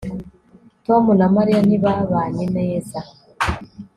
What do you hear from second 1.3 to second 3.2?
mariya ntibabanye neza